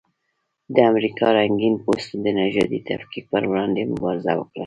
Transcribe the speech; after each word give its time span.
د 0.75 0.77
امریکا 0.91 1.27
رنګین 1.39 1.75
پوستو 1.83 2.15
د 2.25 2.27
نژادي 2.39 2.79
تفکیک 2.89 3.25
پر 3.31 3.43
وړاندې 3.51 3.89
مبارزه 3.93 4.31
وکړه. 4.35 4.59